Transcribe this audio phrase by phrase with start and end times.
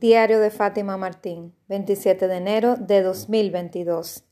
[0.00, 4.22] Diario de Fátima Martín, 27 de enero de 2022.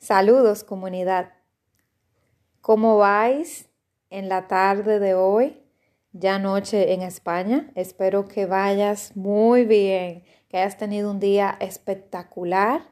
[0.00, 1.34] Saludos comunidad.
[2.60, 3.70] ¿Cómo vais
[4.10, 5.62] en la tarde de hoy?
[6.10, 7.70] Ya noche en España.
[7.76, 12.82] Espero que vayas muy bien, que hayas tenido un día espectacular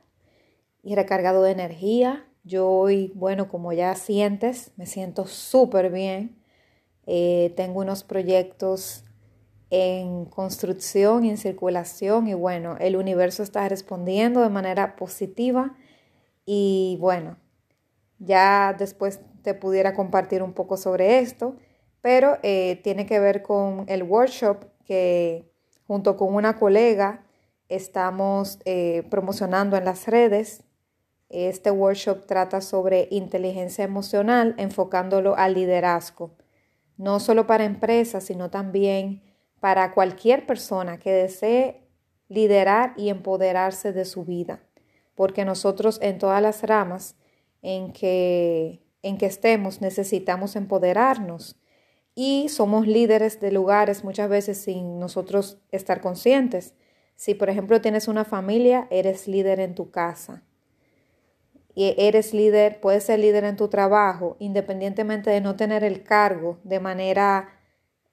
[0.80, 2.24] y recargado de energía.
[2.44, 6.40] Yo hoy, bueno, como ya sientes, me siento súper bien.
[7.04, 9.04] Eh, tengo unos proyectos
[9.74, 15.74] en construcción en circulación y bueno, el universo está respondiendo de manera positiva
[16.44, 17.38] y bueno,
[18.18, 21.56] ya después te pudiera compartir un poco sobre esto,
[22.02, 25.50] pero eh, tiene que ver con el workshop que
[25.86, 27.24] junto con una colega
[27.70, 30.64] estamos eh, promocionando en las redes.
[31.30, 36.36] Este workshop trata sobre inteligencia emocional enfocándolo al liderazgo,
[36.98, 39.31] no solo para empresas, sino también
[39.62, 41.86] para cualquier persona que desee
[42.26, 44.60] liderar y empoderarse de su vida,
[45.14, 47.14] porque nosotros en todas las ramas
[47.62, 51.60] en que, en que estemos necesitamos empoderarnos
[52.12, 56.74] y somos líderes de lugares muchas veces sin nosotros estar conscientes.
[57.14, 60.42] Si por ejemplo tienes una familia, eres líder en tu casa.
[61.72, 66.58] Y eres líder, puedes ser líder en tu trabajo, independientemente de no tener el cargo
[66.64, 67.61] de manera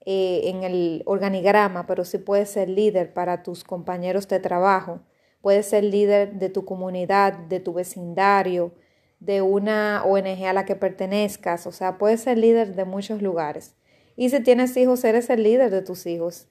[0.06, 5.00] eh, en el organigrama, pero sí puedes ser líder para tus compañeros de trabajo,
[5.42, 8.72] puedes ser líder de tu comunidad, de tu vecindario,
[9.20, 13.74] de una ONG a la que pertenezcas, o sea, puedes ser líder de muchos lugares.
[14.16, 16.48] Y si tienes hijos, eres el líder de tus hijos.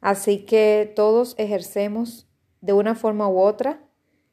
[0.00, 2.28] Así que todos ejercemos
[2.60, 3.82] de una forma u otra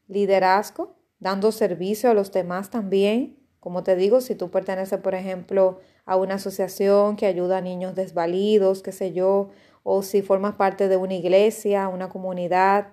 [0.08, 3.40] liderazgo, dando servicio a los demás también.
[3.60, 7.94] Como te digo, si tú perteneces, por ejemplo, a una asociación que ayuda a niños
[7.94, 9.50] desvalidos, qué sé yo,
[9.84, 12.88] o si formas parte de una iglesia, una comunidad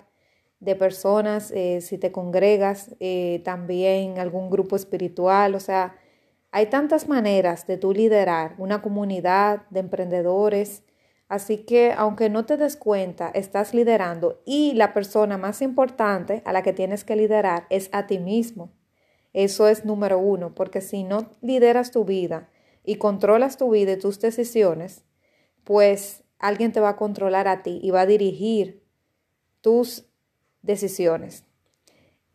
[0.61, 5.97] de personas, eh, si te congregas eh, también algún grupo espiritual, o sea,
[6.51, 10.83] hay tantas maneras de tú liderar una comunidad de emprendedores,
[11.29, 16.53] así que aunque no te des cuenta, estás liderando y la persona más importante a
[16.53, 18.73] la que tienes que liderar es a ti mismo.
[19.33, 22.49] Eso es número uno, porque si no lideras tu vida,
[22.85, 25.05] y controlas tu vida y tus decisiones,
[25.65, 28.83] pues alguien te va a controlar a ti y va a dirigir
[29.61, 30.05] tus
[30.63, 31.45] decisiones.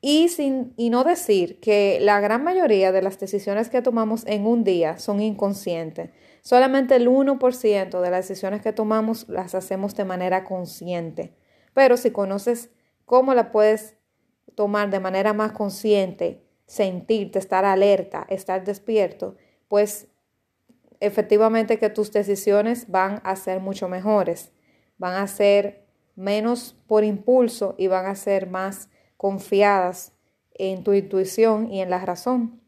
[0.01, 4.45] Y, sin, y no decir que la gran mayoría de las decisiones que tomamos en
[4.45, 6.11] un día son inconscientes.
[6.41, 11.35] Solamente el 1% de las decisiones que tomamos las hacemos de manera consciente.
[11.73, 12.71] Pero si conoces
[13.05, 13.97] cómo la puedes
[14.55, 19.35] tomar de manera más consciente, sentirte, estar alerta, estar despierto,
[19.67, 20.07] pues
[20.99, 24.51] efectivamente que tus decisiones van a ser mucho mejores,
[24.97, 30.13] van a ser menos por impulso y van a ser más confiadas
[30.53, 32.61] en tu intuición y en la razón.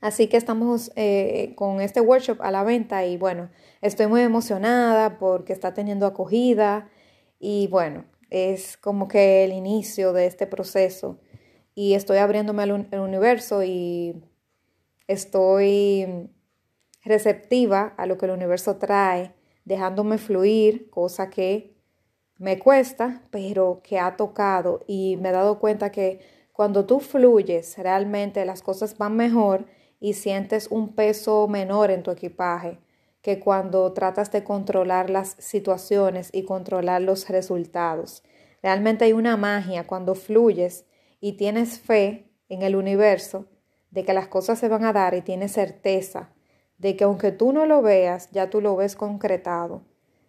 [0.00, 3.50] Así que estamos eh, con este workshop a la venta y bueno,
[3.82, 6.88] estoy muy emocionada porque está teniendo acogida
[7.38, 11.18] y bueno, es como que el inicio de este proceso
[11.74, 14.22] y estoy abriéndome al universo y
[15.06, 16.30] estoy
[17.04, 19.34] receptiva a lo que el universo trae,
[19.64, 21.76] dejándome fluir, cosa que
[22.38, 26.20] me cuesta, pero que ha tocado y me he dado cuenta que
[26.52, 29.66] cuando tú fluyes, realmente las cosas van mejor
[30.00, 32.78] y sientes un peso menor en tu equipaje
[33.22, 38.22] que cuando tratas de controlar las situaciones y controlar los resultados.
[38.62, 40.86] Realmente hay una magia cuando fluyes
[41.20, 43.46] y tienes fe en el universo
[43.90, 46.32] de que las cosas se van a dar y tienes certeza
[46.80, 49.82] de que aunque tú no lo veas, ya tú lo ves concretado.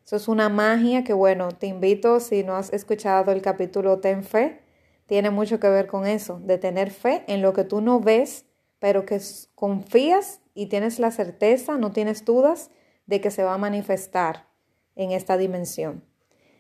[0.06, 4.26] Eso es una magia que, bueno, te invito, si no has escuchado el capítulo Ten
[4.26, 4.60] Fe,
[5.06, 8.46] tiene mucho que ver con eso, de tener fe en lo que tú no ves,
[8.80, 9.22] pero que
[9.56, 12.70] confías y tienes la certeza, no tienes dudas
[13.06, 14.48] de que se va a manifestar
[14.96, 16.04] en esta dimensión.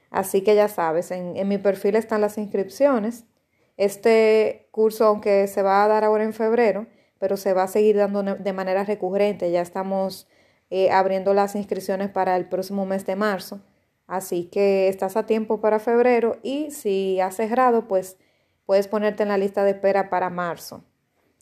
[0.09, 3.25] Así que ya sabes, en, en mi perfil están las inscripciones.
[3.75, 6.87] Este curso, aunque se va a dar ahora en febrero,
[7.21, 9.51] pero se va a seguir dando de manera recurrente.
[9.51, 10.27] Ya estamos
[10.71, 13.61] eh, abriendo las inscripciones para el próximo mes de marzo.
[14.07, 18.17] Así que estás a tiempo para febrero y si has cerrado, pues
[18.65, 20.83] puedes ponerte en la lista de espera para marzo.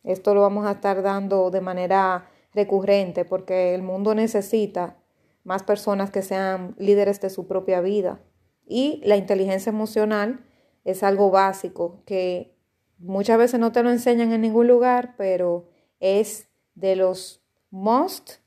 [0.03, 4.97] Esto lo vamos a estar dando de manera recurrente porque el mundo necesita
[5.45, 8.19] más personas que sean líderes de su propia vida.
[8.65, 10.45] Y la inteligencia emocional
[10.83, 12.58] es algo básico que
[12.99, 15.67] muchas veces no te lo enseñan en ningún lugar, pero
[15.99, 17.41] es de los
[17.71, 18.37] most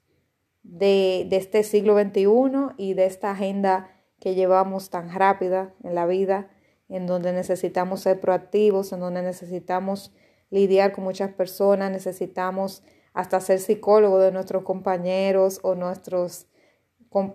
[0.62, 3.88] de, de este siglo XXI y de esta agenda
[4.20, 6.49] que llevamos tan rápida en la vida,
[6.88, 10.12] en donde necesitamos ser proactivos, en donde necesitamos
[10.50, 12.82] lidiar con muchas personas, necesitamos
[13.14, 16.46] hasta ser psicólogo de nuestros compañeros o nuestros,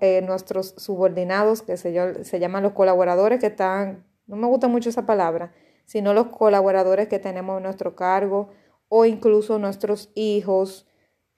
[0.01, 4.89] eh, nuestros subordinados, que se, se llaman los colaboradores que están, no me gusta mucho
[4.89, 5.51] esa palabra,
[5.87, 8.49] sino los colaboradores que tenemos en nuestro cargo
[8.89, 10.85] o incluso nuestros hijos,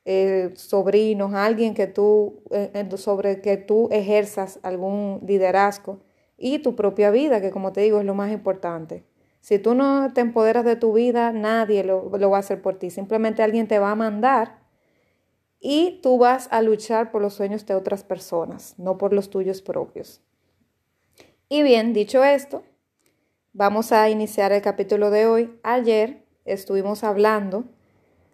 [0.05, 5.99] eh, sobrinos, alguien que tú, eh, sobre que tú ejerzas algún liderazgo
[6.35, 9.05] y tu propia vida, que como te digo es lo más importante.
[9.39, 12.77] Si tú no te empoderas de tu vida, nadie lo, lo va a hacer por
[12.79, 12.89] ti.
[12.89, 14.59] Simplemente alguien te va a mandar
[15.59, 19.61] y tú vas a luchar por los sueños de otras personas, no por los tuyos
[19.61, 20.21] propios.
[21.49, 22.63] Y bien, dicho esto,
[23.53, 25.59] vamos a iniciar el capítulo de hoy.
[25.63, 27.65] Ayer estuvimos hablando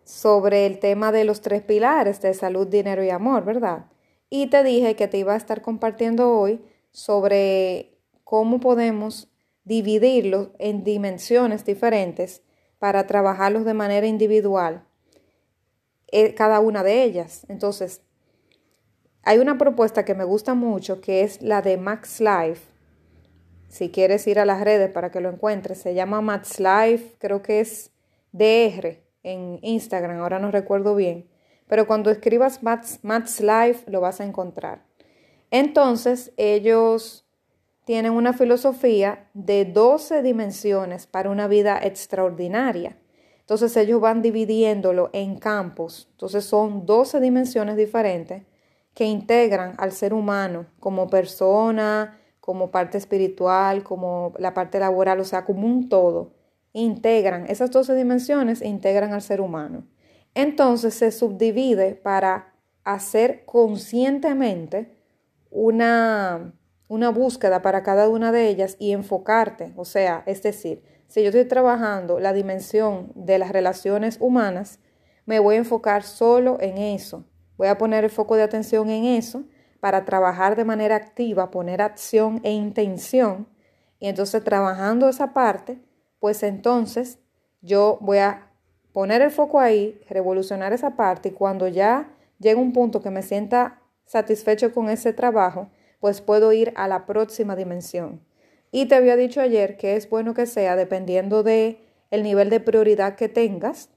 [0.03, 3.85] sobre el tema de los tres pilares de salud, dinero y amor, ¿verdad?
[4.29, 9.29] Y te dije que te iba a estar compartiendo hoy sobre cómo podemos
[9.63, 12.43] dividirlos en dimensiones diferentes
[12.77, 14.85] para trabajarlos de manera individual,
[16.11, 17.45] eh, cada una de ellas.
[17.49, 18.01] Entonces,
[19.23, 22.74] hay una propuesta que me gusta mucho que es la de Max Life.
[23.75, 27.41] Si quieres ir a las redes para que lo encuentres, se llama Max Life, creo
[27.41, 27.91] que es
[28.31, 31.27] DR en Instagram, ahora no recuerdo bien.
[31.67, 34.85] Pero cuando escribas Max, Max Life lo vas a encontrar.
[35.51, 37.25] Entonces, ellos
[37.83, 42.97] tienen una filosofía de 12 dimensiones para una vida extraordinaria.
[43.41, 46.07] Entonces ellos van dividiéndolo en campos.
[46.11, 48.43] Entonces son 12 dimensiones diferentes
[48.93, 55.25] que integran al ser humano como persona, como parte espiritual, como la parte laboral, o
[55.25, 56.33] sea, como un todo.
[56.73, 59.87] Integran, esas 12 dimensiones integran al ser humano.
[60.35, 62.53] Entonces se subdivide para
[62.83, 64.95] hacer conscientemente
[65.49, 66.53] una
[66.87, 69.73] una búsqueda para cada una de ellas y enfocarte.
[69.75, 74.79] O sea, es decir, si yo estoy trabajando la dimensión de las relaciones humanas,
[75.25, 77.25] me voy a enfocar solo en eso.
[77.57, 79.45] Voy a poner el foco de atención en eso
[79.85, 83.47] para trabajar de manera activa, poner acción e intención.
[83.99, 85.77] Y entonces trabajando esa parte,
[86.19, 87.19] pues entonces
[87.61, 88.51] yo voy a
[88.93, 92.09] poner el foco ahí, revolucionar esa parte y cuando ya
[92.39, 97.05] llegue un punto que me sienta satisfecho con ese trabajo, pues puedo ir a la
[97.05, 98.25] próxima dimensión.
[98.71, 101.77] Y te había dicho ayer que es bueno que sea dependiendo de
[102.09, 103.91] el nivel de prioridad que tengas.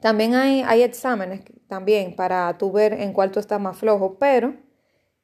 [0.00, 4.54] También hay, hay exámenes también para tú ver en cuál tú estás más flojo, pero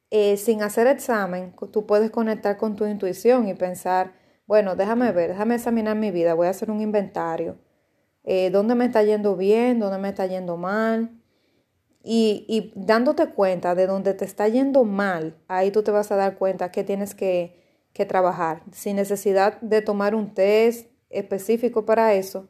[0.09, 4.13] eh, sin hacer examen, tú puedes conectar con tu intuición y pensar,
[4.45, 7.57] bueno, déjame ver, déjame examinar mi vida, voy a hacer un inventario.
[8.23, 9.79] Eh, ¿Dónde me está yendo bien?
[9.79, 11.11] ¿Dónde me está yendo mal?
[12.03, 16.37] Y, dándote cuenta de dónde te está yendo mal, ahí tú te vas a dar
[16.37, 22.47] cuenta que tienes que, que trabajar, sin necesidad de tomar un test específico para eso,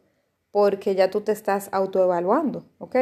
[0.57, 2.95] porque ya tú te estás autoevaluando, ¿ok?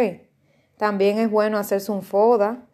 [0.76, 2.68] También es bueno hacerse un FODA,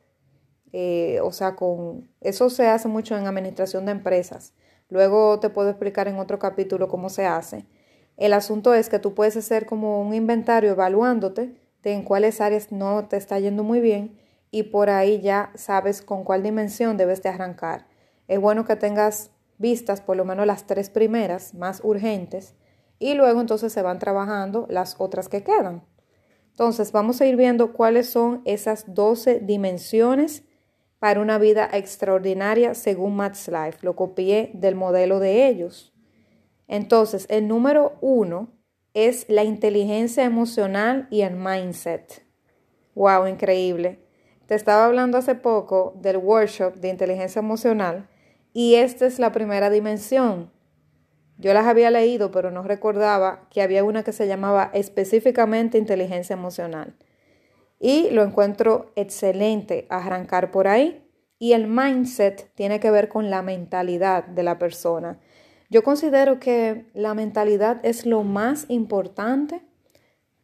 [0.74, 4.56] eh, o sea, con eso se hace mucho en administración de empresas.
[4.90, 7.68] Luego te puedo explicar en otro capítulo cómo se hace.
[8.18, 12.72] El asunto es que tú puedes hacer como un inventario evaluándote de en cuáles áreas
[12.72, 14.18] no te está yendo muy bien
[14.50, 17.86] y por ahí ya sabes con cuál dimensión debes de arrancar.
[18.28, 19.30] Es bueno que tengas
[19.60, 22.56] vistas por lo menos las tres primeras más urgentes
[23.02, 25.84] y luego entonces se van trabajando las otras que quedan.
[26.52, 30.44] Entonces vamos a ir viendo cuáles son esas 12 dimensiones
[31.00, 33.80] para una vida extraordinaria según Matt's Life.
[33.82, 35.92] Lo copié del modelo de ellos.
[36.68, 38.54] Entonces, el número uno
[38.94, 42.24] es la inteligencia emocional y el mindset.
[42.94, 44.06] Wow, increíble.
[44.46, 48.08] Te estaba hablando hace poco del workshop de inteligencia emocional
[48.54, 50.52] y esta es la primera dimensión.
[51.42, 56.36] Yo las había leído, pero no recordaba que había una que se llamaba específicamente inteligencia
[56.36, 56.94] emocional.
[57.80, 61.04] Y lo encuentro excelente arrancar por ahí.
[61.40, 65.20] Y el mindset tiene que ver con la mentalidad de la persona.
[65.72, 69.64] Yo considero que la mentalidad es lo más importante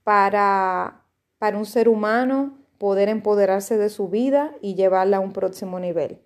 [0.04, 1.04] para,
[1.38, 6.24] para un ser humano poder empoderarse de su vida y llevarla a un próximo nivel.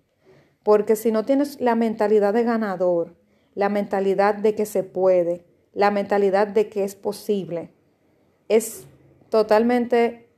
[0.62, 3.21] Porque si no tienes la mentalidad de ganador,
[3.54, 7.70] la mentalidad de que se puede, la mentalidad de que es posible,
[8.48, 8.86] es
[9.28, 10.28] totalmente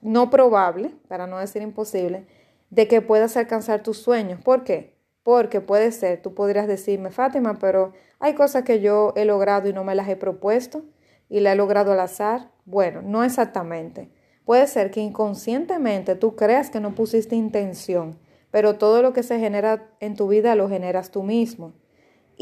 [0.00, 2.26] no probable, para no decir imposible,
[2.70, 4.40] de que puedas alcanzar tus sueños.
[4.42, 4.96] ¿Por qué?
[5.22, 9.72] Porque puede ser, tú podrías decirme, Fátima, pero hay cosas que yo he logrado y
[9.72, 10.82] no me las he propuesto
[11.28, 12.50] y la he logrado al azar.
[12.64, 14.10] Bueno, no exactamente.
[14.44, 18.18] Puede ser que inconscientemente tú creas que no pusiste intención,
[18.50, 21.74] pero todo lo que se genera en tu vida lo generas tú mismo.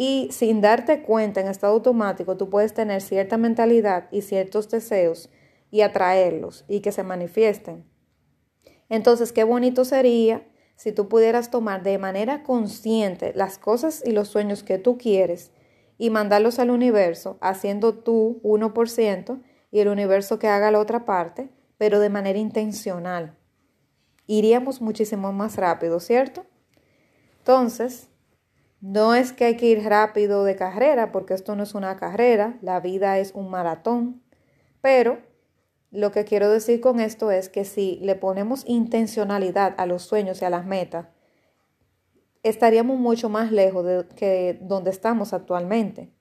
[0.00, 5.28] Y sin darte cuenta en estado automático, tú puedes tener cierta mentalidad y ciertos deseos
[5.72, 7.84] y atraerlos y que se manifiesten.
[8.88, 14.28] Entonces, qué bonito sería si tú pudieras tomar de manera consciente las cosas y los
[14.28, 15.50] sueños que tú quieres
[15.98, 21.50] y mandarlos al universo, haciendo tú 1% y el universo que haga la otra parte,
[21.76, 23.36] pero de manera intencional.
[24.28, 26.46] Iríamos muchísimo más rápido, ¿cierto?
[27.38, 28.10] Entonces,
[28.80, 32.58] no es que hay que ir rápido de carrera, porque esto no es una carrera,
[32.62, 34.22] la vida es un maratón,
[34.80, 35.18] pero
[35.90, 40.42] lo que quiero decir con esto es que si le ponemos intencionalidad a los sueños
[40.42, 41.06] y a las metas,
[42.42, 46.12] estaríamos mucho más lejos de que donde estamos actualmente.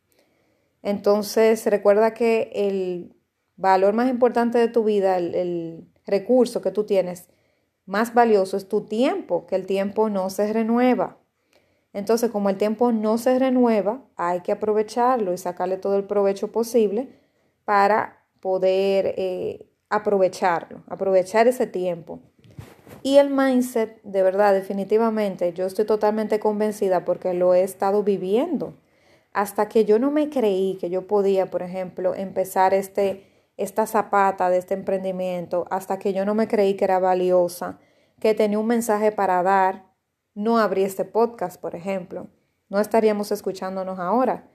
[0.82, 3.16] Entonces, recuerda que el
[3.56, 7.30] valor más importante de tu vida, el, el recurso que tú tienes
[7.86, 11.18] más valioso es tu tiempo, que el tiempo no se renueva.
[11.94, 16.52] Entonces, como el tiempo no se renueva, hay que aprovecharlo y sacarle todo el provecho
[16.52, 17.10] posible
[17.66, 22.20] para poder eh, aprovecharlo, aprovechar ese tiempo.
[23.04, 28.74] Y el mindset, de verdad, definitivamente, yo estoy totalmente convencida porque lo he estado viviendo.
[29.34, 33.24] Hasta que yo no me creí que yo podía, por ejemplo, empezar este,
[33.56, 37.80] esta zapata de este emprendimiento, hasta que yo no me creí que era valiosa,
[38.20, 39.87] que tenía un mensaje para dar,
[40.38, 42.28] no abrí este podcast, por ejemplo.
[42.70, 44.48] No estaríamos escuchándonos ahora.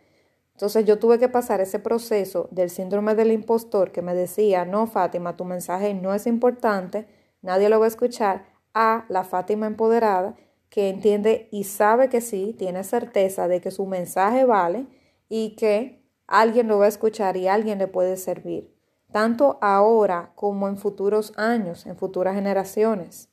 [0.52, 4.86] Entonces yo tuve que pasar ese proceso del síndrome del impostor que me decía, no,
[4.86, 7.08] Fátima, tu mensaje no es importante,
[7.40, 10.36] nadie lo va a escuchar, a la Fátima empoderada
[10.70, 14.86] que entiende y sabe que sí, tiene certeza de que su mensaje vale
[15.28, 18.72] y que alguien lo va a escuchar y alguien le puede servir,
[19.10, 23.30] tanto ahora como en futuros años, en futuras generaciones.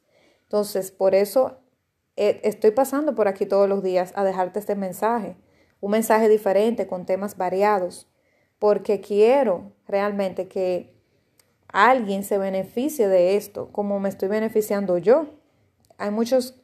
[0.50, 1.59] Entonces, por eso
[2.20, 5.36] eh, estoy pasando por aquí todos los días a dejarte este mensaje
[5.82, 8.08] un mensaje diferente con temas variados,
[8.58, 10.94] porque quiero realmente que
[11.68, 15.28] alguien se beneficie de esto, como me estoy beneficiando yo.
[15.98, 16.60] Hay muchos,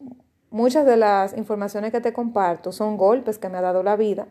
[0.50, 4.28] muchas de las informaciones que te comparto son golpes que me ha dado la vida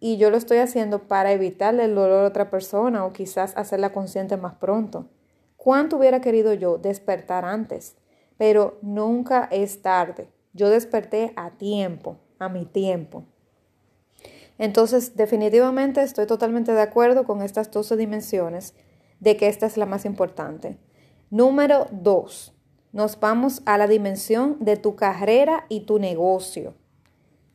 [0.00, 3.92] y yo lo estoy haciendo para evitarle el dolor a otra persona o quizás hacerla
[3.92, 5.08] consciente más pronto.
[5.56, 7.96] ¿Cuánto hubiera querido yo despertar antes?
[8.36, 10.28] Pero nunca es tarde.
[10.52, 13.24] Yo desperté a tiempo, a mi tiempo.
[14.58, 18.74] Entonces, definitivamente estoy totalmente de acuerdo con estas 12 dimensiones
[19.20, 20.78] de que esta es la más importante.
[21.30, 22.54] Número dos,
[22.92, 26.74] nos vamos a la dimensión de tu carrera y tu negocio.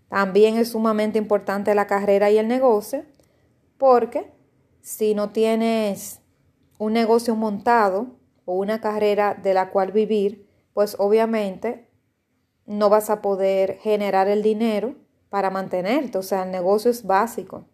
[0.08, 3.04] También es sumamente importante la carrera y el negocio
[3.78, 4.32] porque
[4.82, 6.22] si no tienes
[6.78, 8.08] un negocio montado
[8.46, 11.90] o una carrera de la cual vivir, pues obviamente
[12.66, 14.96] no vas a poder generar el dinero
[15.30, 16.18] para mantenerte.
[16.18, 17.66] O sea, el negocio es básico.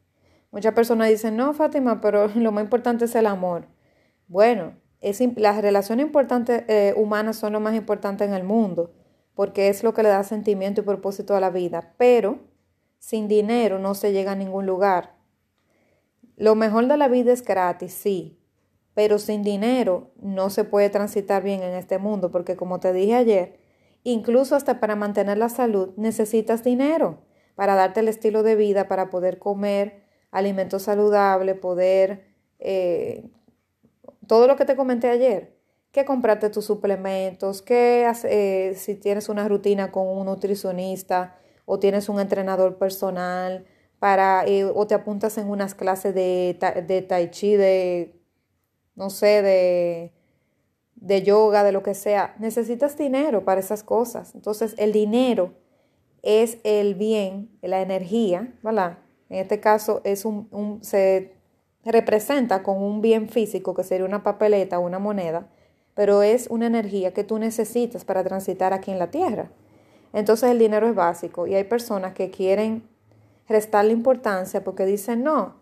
[0.51, 3.67] Muchas personas dicen, no, Fátima, pero lo más importante es el amor.
[4.27, 8.93] Bueno, es, las relaciones importantes, eh, humanas son lo más importante en el mundo,
[9.35, 11.93] porque es lo que le da sentimiento y propósito a la vida.
[11.97, 12.39] Pero
[12.97, 15.15] sin dinero no se llega a ningún lugar.
[16.35, 18.39] Lo mejor de la vida es gratis, sí,
[18.93, 23.15] pero sin dinero no se puede transitar bien en este mundo, porque como te dije
[23.15, 23.58] ayer,
[24.03, 27.19] incluso hasta para mantener la salud necesitas dinero
[27.55, 32.25] para darte el estilo de vida, para poder comer alimentos saludables, poder,
[32.59, 33.29] eh,
[34.27, 35.57] todo lo que te comenté ayer,
[35.91, 42.07] que comprarte tus suplementos, que eh, si tienes una rutina con un nutricionista o tienes
[42.07, 43.65] un entrenador personal,
[43.99, 48.15] para, eh, o te apuntas en unas clases de, de tai chi, de,
[48.95, 50.13] no sé, de,
[51.01, 54.35] de yoga, de lo que sea, necesitas dinero para esas cosas.
[54.35, 55.53] Entonces, el dinero
[56.21, 58.99] es el bien, la energía, ¿verdad?
[59.29, 61.33] En este caso es un, se
[61.85, 65.47] representa con un bien físico que sería una papeleta o una moneda,
[65.93, 69.51] pero es una energía que tú necesitas para transitar aquí en la tierra.
[70.13, 72.83] Entonces el dinero es básico y hay personas que quieren
[73.47, 75.55] restarle importancia porque dicen, no,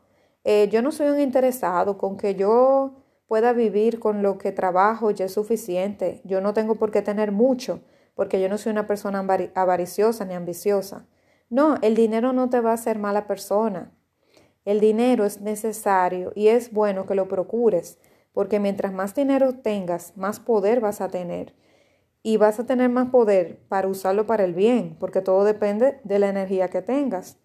[0.43, 2.93] eh, yo no soy un interesado con que yo
[3.27, 7.31] pueda vivir con lo que trabajo, ya es suficiente, yo no tengo por qué tener
[7.31, 7.81] mucho
[8.17, 11.05] porque yo no soy una persona avariciosa ni ambiciosa.
[11.49, 13.91] No, el dinero no te va a hacer mala persona.
[14.65, 17.99] El dinero es necesario y es bueno que lo procures,
[18.33, 21.53] porque mientras más dinero tengas, más poder vas a tener.
[22.23, 26.17] Y vas a tener más poder para usarlo para el bien, porque todo depende de
[26.17, 27.37] la energía que tengas.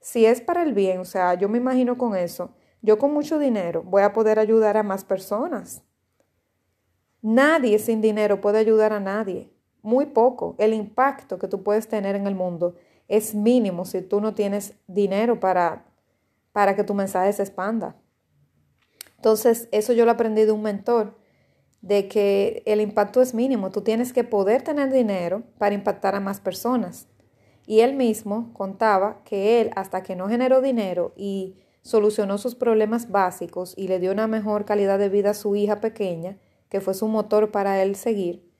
[0.00, 3.38] Si es para el bien, o sea, yo me imagino con eso, yo con mucho
[3.38, 5.82] dinero voy a poder ayudar a más personas.
[7.22, 10.56] Nadie sin dinero puede ayudar a nadie muy poco.
[10.58, 12.76] El impacto que tú puedes tener en el mundo
[13.08, 15.84] es mínimo si tú no tienes dinero para,
[16.52, 17.96] para que tu mensaje se expanda.
[19.16, 21.18] Entonces, eso yo lo aprendí de un mentor,
[21.82, 23.70] de que el impacto es mínimo.
[23.70, 27.08] Tú tienes que poder tener dinero para impactar a más personas.
[27.66, 33.10] Y él mismo contaba que él, hasta que no generó dinero y solucionó sus problemas
[33.10, 36.94] básicos y le dio una mejor calidad de vida a su hija pequeña, que fue
[36.94, 38.50] su motor para él seguir,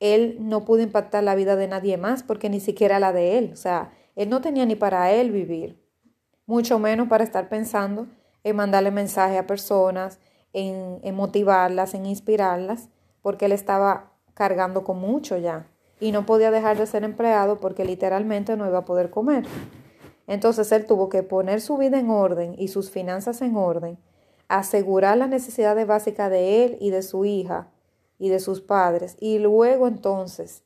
[0.00, 3.50] él no pudo impactar la vida de nadie más porque ni siquiera la de él.
[3.52, 5.82] O sea, él no tenía ni para él vivir,
[6.46, 8.06] mucho menos para estar pensando
[8.42, 10.18] en mandarle mensaje a personas,
[10.52, 12.90] en, en motivarlas, en inspirarlas,
[13.22, 15.68] porque él estaba cargando con mucho ya
[16.00, 19.46] y no podía dejar de ser empleado porque literalmente no iba a poder comer.
[20.26, 23.98] Entonces él tuvo que poner su vida en orden y sus finanzas en orden,
[24.48, 27.70] asegurar las necesidades básicas de él y de su hija
[28.18, 30.62] y de sus padres, y luego entonces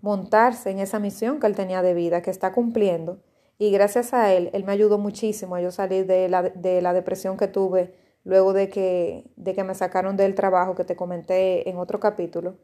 [0.00, 3.20] montarse en esa misión que él tenía de vida, que está cumpliendo.
[3.58, 6.92] Y gracias a él, él me ayudó muchísimo a yo salir de la, de la
[6.92, 11.68] depresión que tuve luego de que, de que me sacaron del trabajo que te comenté
[11.68, 12.56] en otro capítulo.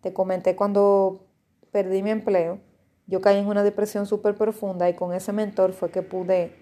[0.00, 1.26] Te comenté cuando
[1.70, 2.60] perdí mi empleo
[3.08, 6.52] yo caí en una depresión súper profunda y con ese mentor fue que pude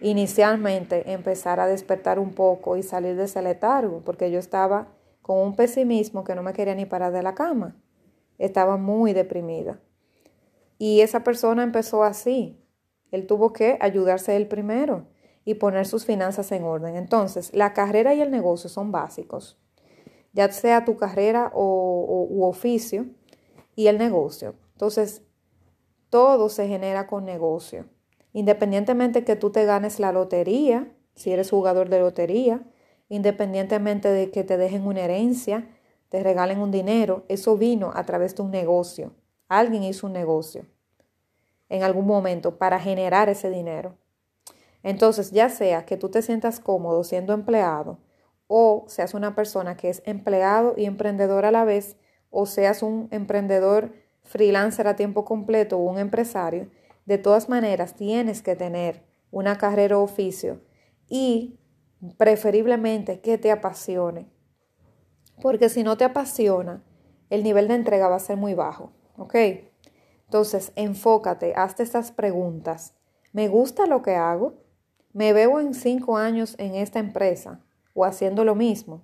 [0.00, 4.88] inicialmente empezar a despertar un poco y salir de ese letargo, porque yo estaba
[5.22, 7.76] con un pesimismo que no me quería ni parar de la cama.
[8.38, 9.80] Estaba muy deprimida.
[10.76, 12.60] Y esa persona empezó así.
[13.12, 15.06] Él tuvo que ayudarse él primero
[15.44, 16.96] y poner sus finanzas en orden.
[16.96, 19.60] Entonces, la carrera y el negocio son básicos.
[20.32, 23.06] Ya sea tu carrera o, u oficio
[23.76, 24.56] y el negocio.
[24.72, 25.22] Entonces,
[26.12, 27.86] todo se genera con negocio.
[28.34, 32.60] Independientemente que tú te ganes la lotería, si eres jugador de lotería,
[33.08, 35.70] independientemente de que te dejen una herencia,
[36.10, 39.14] te regalen un dinero, eso vino a través de un negocio.
[39.48, 40.66] Alguien hizo un negocio
[41.70, 43.96] en algún momento para generar ese dinero.
[44.82, 47.96] Entonces, ya sea que tú te sientas cómodo siendo empleado
[48.48, 51.96] o seas una persona que es empleado y emprendedor a la vez,
[52.28, 56.70] o seas un emprendedor freelancer a tiempo completo o un empresario,
[57.06, 60.60] de todas maneras tienes que tener una carrera o oficio
[61.08, 61.58] y
[62.16, 64.30] preferiblemente que te apasione.
[65.40, 66.84] Porque si no te apasiona,
[67.30, 68.92] el nivel de entrega va a ser muy bajo.
[69.16, 69.34] ¿Ok?
[70.24, 72.94] Entonces, enfócate, hazte estas preguntas.
[73.32, 74.54] ¿Me gusta lo que hago?
[75.12, 77.60] ¿Me veo en cinco años en esta empresa
[77.94, 79.02] o haciendo lo mismo?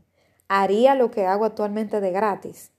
[0.48, 2.72] ¿Haría lo que hago actualmente de gratis?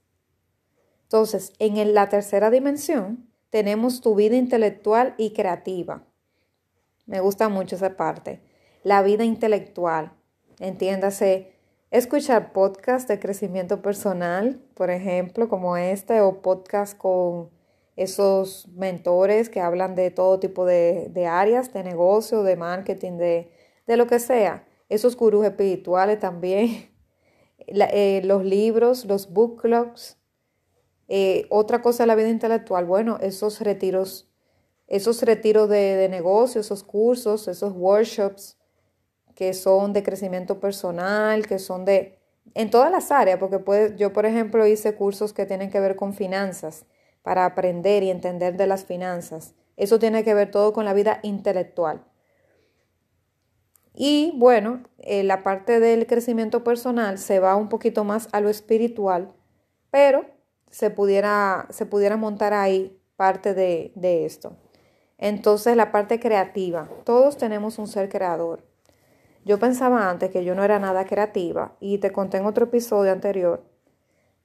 [1.09, 6.03] Entonces, en la tercera dimensión tenemos tu vida intelectual y creativa.
[7.07, 8.41] Me gusta mucho esa parte.
[8.83, 10.11] La vida intelectual,
[10.59, 11.55] entiéndase,
[11.89, 17.49] escuchar podcasts de crecimiento personal, por ejemplo, como este, o podcast con
[17.95, 23.51] esos mentores que hablan de todo tipo de, áreas, de negocio, de marketing, de,
[23.87, 24.67] lo que sea.
[24.89, 26.91] Esos gurús espirituales también.
[27.71, 30.18] Eh, los libros, los book clubs,
[31.09, 34.29] eh, otra cosa de la vida intelectual, bueno, esos retiros,
[34.87, 38.57] esos retiros de, de negocio, esos cursos, esos workshops
[39.35, 42.19] que son de crecimiento personal, que son de,
[42.55, 46.13] en todas las áreas, porque yo, por ejemplo, hice cursos que tienen que ver con
[46.13, 46.85] finanzas,
[47.21, 49.53] para aprender y entender de las finanzas.
[49.77, 52.03] Eso tiene que ver todo con la vida intelectual.
[53.93, 58.49] Y bueno, eh, la parte del crecimiento personal se va un poquito más a lo
[58.49, 59.33] espiritual,
[59.91, 60.25] pero
[60.69, 61.85] se pudiera, se
[62.17, 64.55] montar ahí parte de, de esto.
[65.17, 66.89] Entonces, la parte creativa.
[67.03, 68.63] Todos tenemos un ser creador.
[69.45, 73.11] Yo pensaba antes que yo no era nada creativa y te conté en otro episodio
[73.11, 73.63] anterior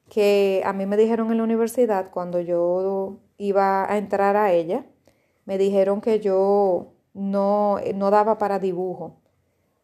[0.08, 4.84] que a mí me dijeron en la universidad cuando yo iba a entrar a ella,
[5.44, 9.16] me dijeron que yo no, no daba para dibujo,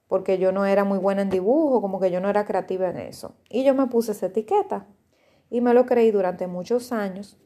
[0.09, 2.99] porque yo no era muy buena en dibujo, como que yo no era creativa en
[2.99, 3.35] eso.
[3.49, 4.87] Y yo me puse esa etiqueta
[5.51, 7.37] y me lo creí durante muchos años,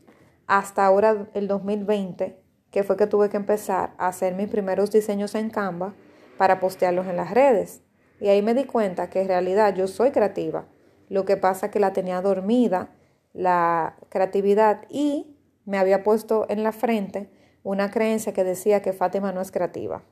[0.47, 2.39] hasta ahora el 2020,
[2.71, 5.95] que fue que tuve que empezar a hacer mis primeros diseños en Canva
[6.37, 7.83] para postearlos en las redes.
[8.21, 10.67] Y ahí me di cuenta que en realidad yo soy creativa.
[11.09, 12.91] Lo que pasa que la tenía dormida
[13.35, 15.37] la creatividad y
[15.67, 17.31] me había puesto en la frente
[17.63, 20.05] una creencia que decía que Fátima no es creativa.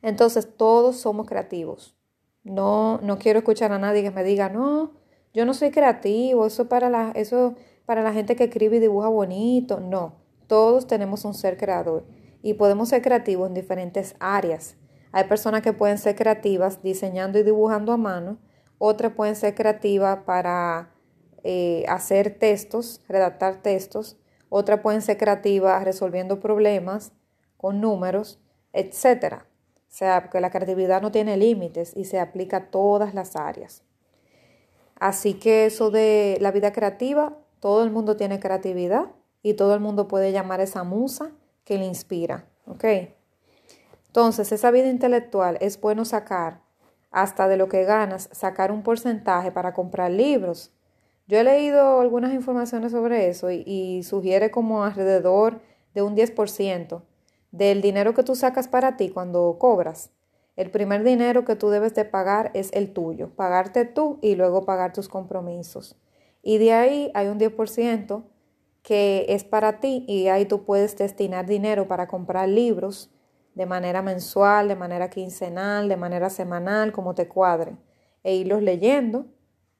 [0.00, 1.96] Entonces todos somos creativos.
[2.44, 4.92] No, no quiero escuchar a nadie que me diga, no,
[5.34, 7.54] yo no soy creativo, eso para la, eso
[7.86, 9.80] para la gente que escribe y dibuja bonito.
[9.80, 12.04] No, todos tenemos un ser creador
[12.42, 14.76] y podemos ser creativos en diferentes áreas.
[15.12, 18.38] Hay personas que pueden ser creativas diseñando y dibujando a mano,
[18.78, 20.94] otras pueden ser creativas para
[21.44, 27.12] eh, hacer textos, redactar textos, otras pueden ser creativas resolviendo problemas,
[27.56, 28.40] con números,
[28.72, 29.42] etc.
[29.42, 33.82] O sea, porque la creatividad no tiene límites y se aplica a todas las áreas.
[35.00, 39.06] Así que eso de la vida creativa, todo el mundo tiene creatividad
[39.42, 41.30] y todo el mundo puede llamar a esa musa
[41.64, 42.46] que le inspira.
[42.66, 42.84] ¿Ok?
[44.06, 46.60] Entonces, esa vida intelectual es bueno sacar,
[47.10, 50.72] hasta de lo que ganas, sacar un porcentaje para comprar libros.
[51.26, 55.60] Yo he leído algunas informaciones sobre eso y, y sugiere como alrededor
[55.94, 57.02] de un 10%
[57.52, 60.10] del dinero que tú sacas para ti cuando cobras.
[60.58, 64.64] El primer dinero que tú debes de pagar es el tuyo, pagarte tú y luego
[64.64, 65.96] pagar tus compromisos.
[66.42, 68.24] Y de ahí hay un 10%
[68.82, 73.08] que es para ti y ahí tú puedes destinar dinero para comprar libros
[73.54, 77.76] de manera mensual, de manera quincenal, de manera semanal, como te cuadre,
[78.24, 79.26] e irlos leyendo,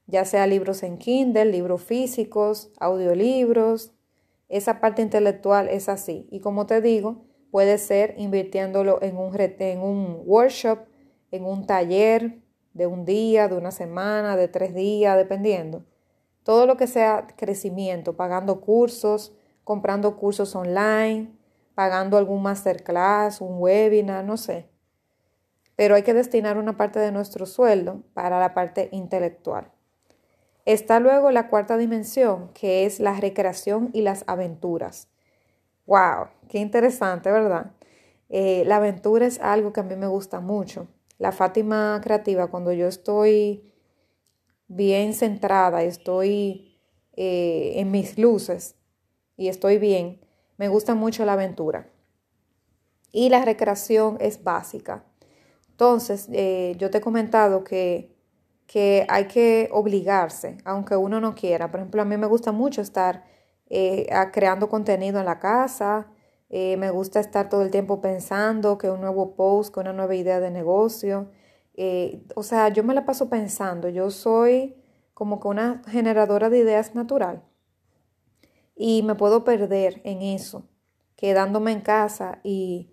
[0.06, 3.90] ya sea libros en Kindle, libros físicos, audiolibros.
[4.48, 6.28] Esa parte intelectual es así.
[6.30, 10.80] Y como te digo, Puede ser invirtiéndolo en un, en un workshop,
[11.30, 12.38] en un taller
[12.74, 15.84] de un día, de una semana, de tres días, dependiendo.
[16.42, 19.34] Todo lo que sea crecimiento, pagando cursos,
[19.64, 21.30] comprando cursos online,
[21.74, 24.68] pagando algún masterclass, un webinar, no sé.
[25.76, 29.70] Pero hay que destinar una parte de nuestro sueldo para la parte intelectual.
[30.64, 35.08] Está luego la cuarta dimensión, que es la recreación y las aventuras.
[35.88, 36.28] ¡Wow!
[36.50, 37.72] Qué interesante, ¿verdad?
[38.28, 40.86] Eh, la aventura es algo que a mí me gusta mucho.
[41.16, 43.72] La Fátima creativa, cuando yo estoy
[44.66, 46.78] bien centrada, estoy
[47.14, 48.76] eh, en mis luces
[49.38, 50.20] y estoy bien,
[50.58, 51.90] me gusta mucho la aventura.
[53.10, 55.06] Y la recreación es básica.
[55.70, 58.14] Entonces, eh, yo te he comentado que,
[58.66, 61.70] que hay que obligarse, aunque uno no quiera.
[61.70, 63.37] Por ejemplo, a mí me gusta mucho estar
[63.70, 66.08] eh, creando contenido en la casa.
[66.50, 70.14] Eh, me gusta estar todo el tiempo pensando que un nuevo post, que una nueva
[70.14, 71.30] idea de negocio.
[71.74, 73.88] Eh, o sea, yo me la paso pensando.
[73.88, 74.76] Yo soy
[75.14, 77.42] como que una generadora de ideas natural.
[78.74, 80.68] Y me puedo perder en eso,
[81.16, 82.92] quedándome en casa y,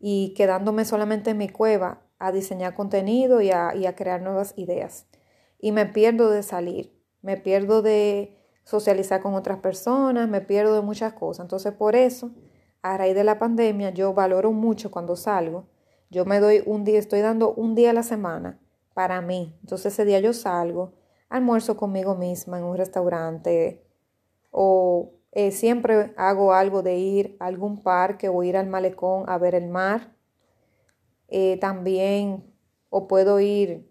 [0.00, 4.54] y quedándome solamente en mi cueva a diseñar contenido y a, y a crear nuevas
[4.56, 5.06] ideas.
[5.58, 8.35] Y me pierdo de salir, me pierdo de,
[8.66, 11.44] socializar con otras personas, me pierdo de muchas cosas.
[11.44, 12.32] Entonces, por eso,
[12.82, 15.68] a raíz de la pandemia, yo valoro mucho cuando salgo.
[16.10, 18.58] Yo me doy un día, estoy dando un día a la semana
[18.92, 19.56] para mí.
[19.60, 20.94] Entonces, ese día yo salgo,
[21.28, 23.84] almuerzo conmigo misma en un restaurante
[24.50, 29.38] o eh, siempre hago algo de ir a algún parque o ir al malecón a
[29.38, 30.12] ver el mar.
[31.28, 32.52] Eh, también,
[32.90, 33.88] o puedo ir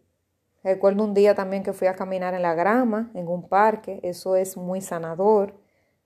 [0.66, 4.00] Recuerdo un día también que fui a caminar en la grama, en un parque.
[4.02, 5.54] Eso es muy sanador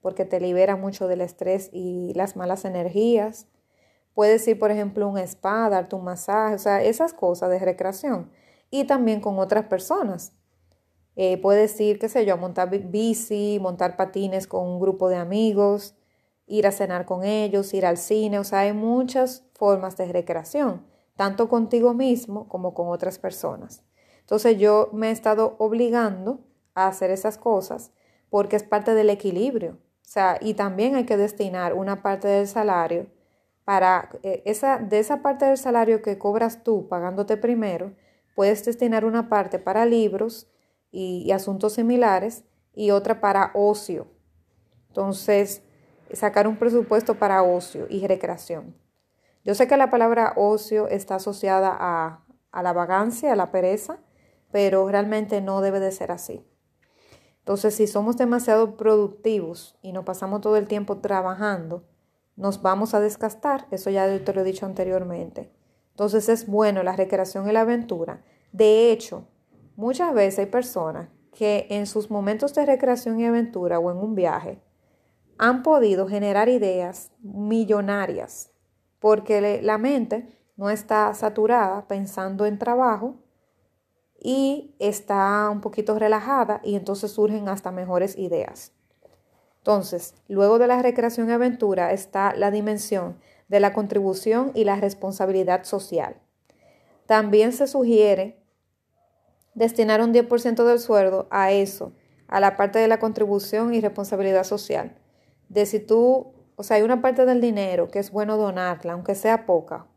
[0.02, 3.48] porque te libera mucho del estrés y las malas energías.
[4.12, 7.58] Puedes ir, por ejemplo, a un spa, darte un masaje, o sea, esas cosas de
[7.58, 8.30] recreación.
[8.70, 10.34] Y también con otras personas.
[11.16, 15.16] Eh, puedes ir, qué sé yo, a montar bici, montar patines con un grupo de
[15.16, 15.94] amigos,
[16.46, 20.84] ir a cenar con ellos, ir al cine, o sea, hay muchas formas de recreación,
[21.16, 23.84] tanto contigo mismo como con otras personas.
[24.30, 26.38] Entonces yo me he estado obligando
[26.74, 27.90] a hacer esas cosas
[28.28, 29.72] porque es parte del equilibrio.
[29.72, 33.08] O sea, y también hay que destinar una parte del salario
[33.64, 37.92] para eh, esa, de esa parte del salario que cobras tú pagándote primero,
[38.36, 40.48] puedes destinar una parte para libros
[40.92, 44.06] y, asuntos similares y otra para ocio.
[44.90, 45.64] Entonces,
[46.12, 48.76] sacar un presupuesto para ocio y recreación.
[49.44, 53.98] Yo sé que la palabra ocio está asociada a, a la vagancia, a la pereza,
[54.50, 56.44] pero realmente no debe de ser así.
[57.38, 61.84] Entonces, si somos demasiado productivos y nos pasamos todo el tiempo trabajando,
[62.36, 65.52] nos vamos a desgastar, eso ya te lo he dicho anteriormente.
[65.90, 68.24] Entonces es bueno la recreación y la aventura.
[68.52, 69.26] De hecho,
[69.76, 74.14] muchas veces hay personas que en sus momentos de recreación y aventura o en un
[74.14, 74.62] viaje
[75.38, 78.50] han podido generar ideas millonarias
[78.98, 83.16] porque la mente no está saturada pensando en trabajo
[84.20, 88.72] y está un poquito relajada y entonces surgen hasta mejores ideas.
[89.58, 94.76] Entonces, luego de la recreación y aventura está la dimensión de la contribución y la
[94.76, 96.16] responsabilidad social.
[97.06, 98.42] También se sugiere
[99.54, 101.92] destinar un 10% del sueldo a eso,
[102.28, 104.96] a la parte de la contribución y responsabilidad social.
[105.48, 109.14] De si tú, o sea, hay una parte del dinero que es bueno donarla, aunque
[109.14, 109.89] sea poca,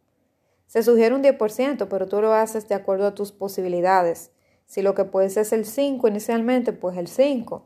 [0.67, 4.31] se sugiere un 10%, pero tú lo haces de acuerdo a tus posibilidades.
[4.65, 7.65] Si lo que puedes es el 5 inicialmente, pues el 5.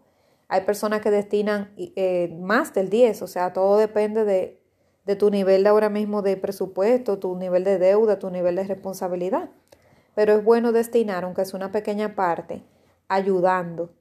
[0.50, 4.62] Hay personas que destinan eh, más del 10, o sea, todo depende de,
[5.06, 8.64] de tu nivel de ahora mismo de presupuesto, tu nivel de deuda, tu nivel de
[8.64, 9.50] responsabilidad.
[10.16, 12.64] Pero es bueno destinar, aunque es una pequeña parte,
[13.08, 13.94] ayudando.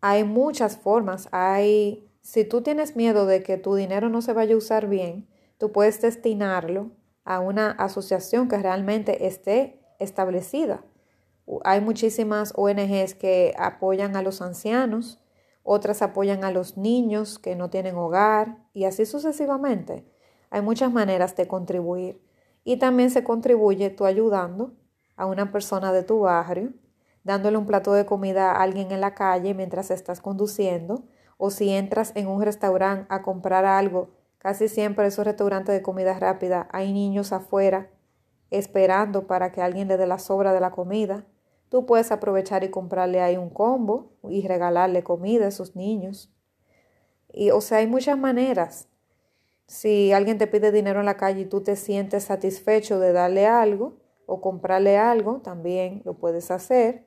[0.00, 1.28] Hay muchas formas.
[1.32, 5.26] Hay, si tú tienes miedo de que tu dinero no se vaya a usar bien,
[5.58, 6.90] tú puedes destinarlo
[7.28, 10.82] a una asociación que realmente esté establecida.
[11.62, 15.20] Hay muchísimas ONGs que apoyan a los ancianos,
[15.62, 20.10] otras apoyan a los niños que no tienen hogar y así sucesivamente.
[20.48, 22.18] Hay muchas maneras de contribuir
[22.64, 24.72] y también se contribuye tú ayudando
[25.14, 26.72] a una persona de tu barrio,
[27.24, 31.04] dándole un plato de comida a alguien en la calle mientras estás conduciendo
[31.36, 36.18] o si entras en un restaurante a comprar algo, casi siempre esos restaurantes de comida
[36.18, 37.90] rápida hay niños afuera
[38.50, 41.26] esperando para que alguien le dé la sobra de la comida.
[41.68, 46.32] Tú puedes aprovechar y comprarle ahí un combo y regalarle comida a esos niños.
[47.30, 48.88] Y o sea, hay muchas maneras
[49.68, 53.46] si alguien te pide dinero en la calle y tú te sientes satisfecho de darle
[53.46, 57.06] algo o comprarle algo, también lo puedes hacer.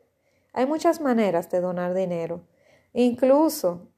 [0.54, 2.42] Hay muchas maneras de donar dinero.
[2.94, 3.91] Incluso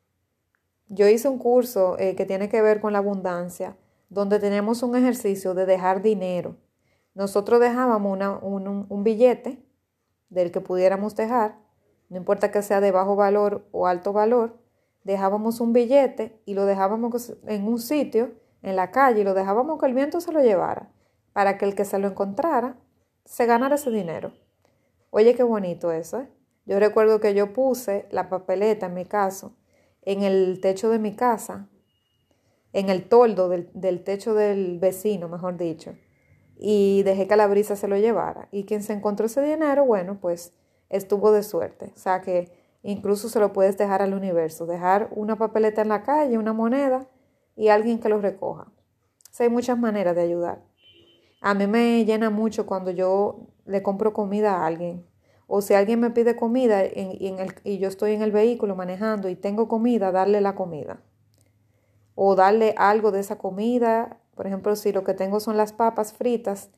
[0.93, 3.75] yo hice un curso eh, que tiene que ver con la abundancia,
[4.10, 6.56] donde tenemos un ejercicio de dejar dinero.
[7.15, 9.63] Nosotros dejábamos un, un billete
[10.29, 11.58] del que pudiéramos dejar,
[12.10, 14.58] no importa que sea de bajo valor o alto valor,
[15.03, 19.79] dejábamos un billete y lo dejábamos en un sitio en la calle y lo dejábamos
[19.79, 20.89] que el viento se lo llevara,
[21.34, 22.77] para que el que se lo encontrara
[23.25, 24.32] se ganara ese dinero.
[25.10, 26.29] Oye, qué bonito eso, ¿eh?
[26.65, 29.53] Yo recuerdo que yo puse la papeleta, en mi caso,
[30.06, 31.68] en el techo de mi casa,
[32.72, 35.96] en el toldo del, del techo del vecino, mejor dicho,
[36.58, 38.48] y dejé que la brisa se lo llevara.
[38.52, 40.54] Y quien se encontró ese dinero, bueno, pues
[40.89, 41.92] estuvo de suerte.
[41.96, 42.52] O sea que
[42.84, 47.08] incluso se lo puedes dejar al universo, dejar una papeleta en la calle, una moneda,
[47.56, 48.72] y alguien que los recoja.
[49.39, 50.63] hay muchas maneras de ayudar.
[51.42, 55.06] A mí me llena mucho cuando yo le compro comida a alguien.
[55.47, 58.75] O si alguien me pide comida y, en el, y yo estoy en el vehículo
[58.75, 61.01] manejando y tengo comida, darle la comida.
[62.15, 64.17] O darle algo de esa comida.
[64.36, 66.69] Por ejemplo, si lo que tengo son las papas fritas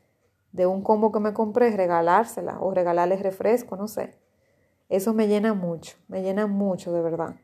[0.52, 4.18] de un combo que me compré, regalársela o regalarle refresco, no sé.
[4.90, 7.36] Eso me llena mucho, me llena mucho de verdad.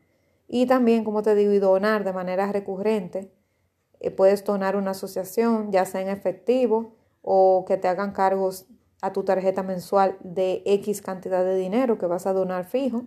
[0.48, 3.32] Y también, como te digo, y donar de manera recurrente.
[4.00, 8.66] Eh, puedes donar una asociación, ya sea en efectivo o que te hagan cargos
[9.02, 13.04] a tu tarjeta mensual de X cantidad de dinero que vas a donar fijo.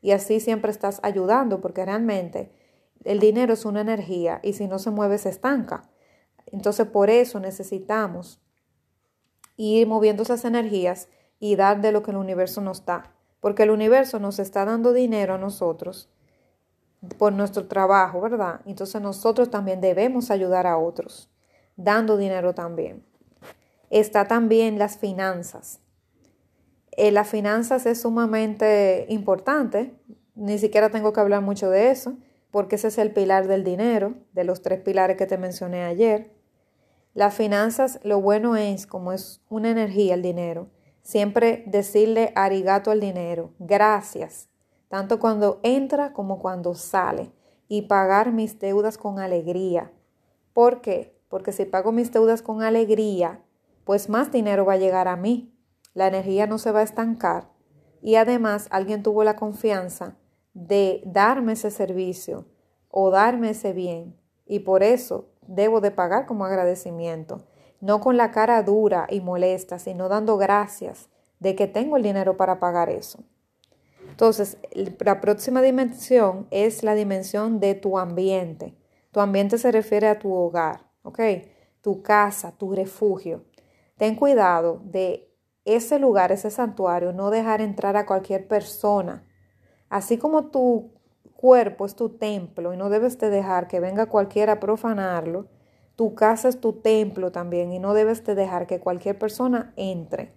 [0.00, 2.52] Y así siempre estás ayudando porque realmente
[3.04, 5.90] el dinero es una energía y si no se mueve se estanca.
[6.46, 8.38] Entonces por eso necesitamos
[9.56, 11.08] ir moviendo esas energías
[11.40, 13.14] y dar de lo que el universo nos da.
[13.40, 16.10] Porque el universo nos está dando dinero a nosotros
[17.18, 18.60] por nuestro trabajo, ¿verdad?
[18.66, 21.30] Entonces nosotros también debemos ayudar a otros,
[21.76, 23.04] dando dinero también.
[23.94, 25.78] Está también las finanzas.
[26.96, 29.94] Eh, las finanzas es sumamente importante,
[30.34, 32.16] ni siquiera tengo que hablar mucho de eso,
[32.50, 36.34] porque ese es el pilar del dinero, de los tres pilares que te mencioné ayer.
[37.12, 40.70] Las finanzas, lo bueno es, como es una energía el dinero,
[41.02, 44.48] siempre decirle arigato al dinero, gracias,
[44.88, 47.30] tanto cuando entra como cuando sale,
[47.68, 49.92] y pagar mis deudas con alegría.
[50.52, 51.16] ¿Por qué?
[51.28, 53.40] Porque si pago mis deudas con alegría,
[53.84, 55.54] pues más dinero va a llegar a mí.
[55.92, 57.50] La energía no se va a estancar.
[58.02, 60.16] Y además alguien tuvo la confianza
[60.52, 62.46] de darme ese servicio
[62.88, 64.16] o darme ese bien.
[64.46, 67.46] Y por eso debo de pagar como agradecimiento.
[67.80, 72.36] No con la cara dura y molesta, sino dando gracias de que tengo el dinero
[72.36, 73.24] para pagar eso.
[74.08, 74.58] Entonces,
[75.00, 78.74] la próxima dimensión es la dimensión de tu ambiente.
[79.10, 81.20] Tu ambiente se refiere a tu hogar, ¿ok?
[81.80, 83.44] Tu casa, tu refugio.
[83.96, 85.30] Ten cuidado de
[85.64, 89.26] ese lugar, ese santuario, no dejar entrar a cualquier persona.
[89.88, 90.92] Así como tu
[91.34, 95.46] cuerpo es tu templo y no debes de dejar que venga cualquiera a profanarlo,
[95.96, 100.34] tu casa es tu templo también y no debes de dejar que cualquier persona entre.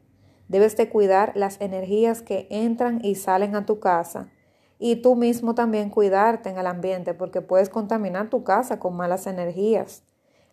[0.48, 4.30] Debes de cuidar las energías que entran y salen a tu casa
[4.80, 9.26] y tú mismo también cuidarte en el ambiente porque puedes contaminar tu casa con malas
[9.28, 10.04] energías.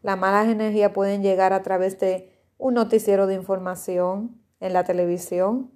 [0.03, 5.71] Las malas energías pueden llegar a través de un noticiero de información en la televisión,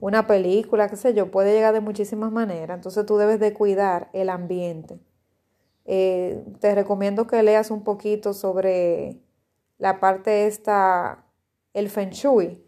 [0.00, 2.76] una película, qué sé yo, puede llegar de muchísimas maneras.
[2.76, 5.00] Entonces tú debes de cuidar el ambiente.
[5.84, 9.20] Eh, te recomiendo que leas un poquito sobre
[9.78, 11.24] la parte esta,
[11.72, 12.64] el feng shui,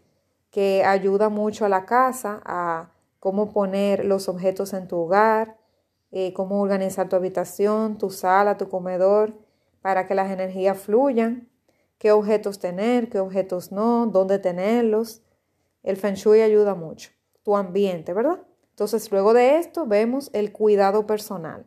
[0.51, 5.57] que ayuda mucho a la casa a cómo poner los objetos en tu hogar,
[6.11, 9.37] eh, cómo organizar tu habitación, tu sala, tu comedor,
[9.81, 11.49] para que las energías fluyan,
[11.97, 15.21] qué objetos tener, qué objetos no, dónde tenerlos.
[15.83, 17.11] El feng shui ayuda mucho,
[17.43, 18.39] tu ambiente, ¿verdad?
[18.71, 21.65] Entonces, luego de esto vemos el cuidado personal.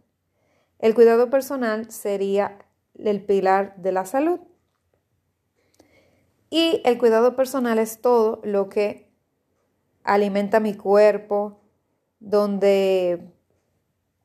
[0.78, 2.58] El cuidado personal sería
[2.94, 4.40] el pilar de la salud.
[6.50, 9.10] Y el cuidado personal es todo lo que
[10.02, 11.60] alimenta mi cuerpo,
[12.18, 13.32] donde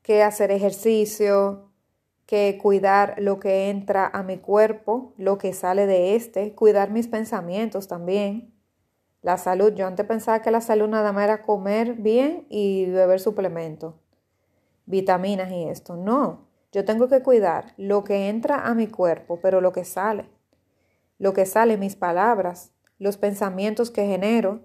[0.01, 1.71] que hacer ejercicio,
[2.25, 7.07] que cuidar lo que entra a mi cuerpo, lo que sale de este, cuidar mis
[7.07, 8.53] pensamientos también.
[9.21, 13.19] La salud, yo antes pensaba que la salud nada más era comer bien y beber
[13.19, 13.95] suplementos,
[14.85, 15.95] vitaminas y esto.
[15.95, 20.29] No, yo tengo que cuidar lo que entra a mi cuerpo, pero lo que sale.
[21.17, 24.61] Lo que sale, mis palabras, los pensamientos que genero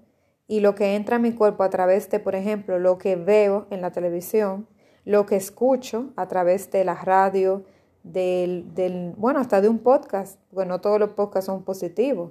[0.49, 3.67] y lo que entra a mi cuerpo a través de, por ejemplo, lo que veo
[3.71, 4.67] en la televisión,
[5.11, 7.65] lo que escucho a través de la radio,
[8.05, 12.31] del, del bueno, hasta de un podcast, porque no todos los podcasts son positivos.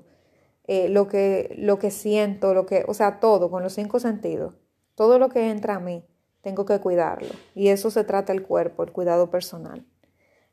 [0.65, 4.55] Eh, lo, que, lo que siento, lo que, o sea, todo, con los cinco sentidos,
[4.95, 6.05] todo lo que entra a mí,
[6.39, 7.33] tengo que cuidarlo.
[7.53, 9.85] Y eso se trata el cuerpo, el cuidado personal.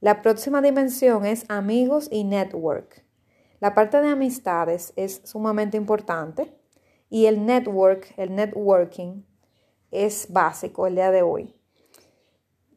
[0.00, 3.04] La próxima dimensión es amigos y network.
[3.60, 6.52] La parte de amistades es sumamente importante
[7.08, 9.22] y el network, el networking,
[9.92, 11.55] es básico el día de hoy.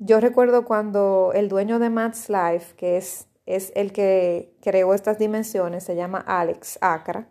[0.01, 5.19] Yo recuerdo cuando el dueño de Matt's Life, que es, es el que creó estas
[5.19, 7.27] dimensiones, se llama Alex Acra,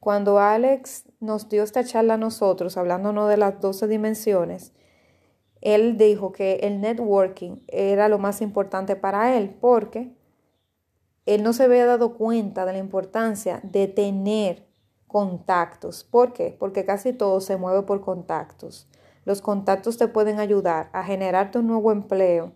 [0.00, 4.72] cuando Alex nos dio esta charla a nosotros, hablándonos de las 12 dimensiones,
[5.60, 10.16] él dijo que el networking era lo más importante para él porque
[11.26, 14.66] él no se había dado cuenta de la importancia de tener
[15.06, 16.02] contactos.
[16.04, 16.56] ¿Por qué?
[16.58, 18.88] Porque casi todo se mueve por contactos.
[19.26, 22.52] Los contactos te pueden ayudar a generarte un nuevo empleo.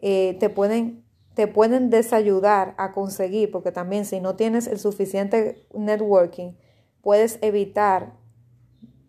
[0.00, 5.66] Eh, te, pueden, te pueden desayudar a conseguir, porque también si no tienes el suficiente
[5.74, 6.54] networking,
[7.02, 8.14] puedes evitar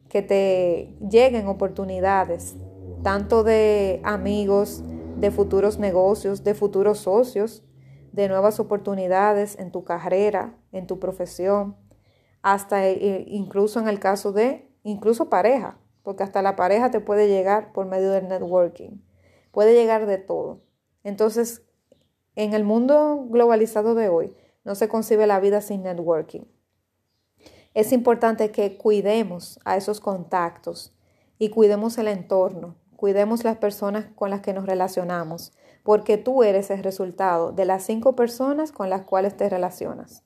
[0.09, 2.57] que te lleguen oportunidades,
[3.01, 4.83] tanto de amigos,
[5.15, 7.63] de futuros negocios, de futuros socios,
[8.11, 11.77] de nuevas oportunidades en tu carrera, en tu profesión,
[12.41, 17.27] hasta eh, incluso en el caso de incluso pareja porque hasta la pareja te puede
[17.27, 19.01] llegar por medio del networking,
[19.51, 20.59] puede llegar de todo.
[21.03, 21.63] Entonces,
[22.35, 26.43] en el mundo globalizado de hoy, no se concibe la vida sin networking.
[27.73, 30.93] Es importante que cuidemos a esos contactos
[31.39, 36.69] y cuidemos el entorno, cuidemos las personas con las que nos relacionamos, porque tú eres
[36.69, 40.23] el resultado de las cinco personas con las cuales te relacionas.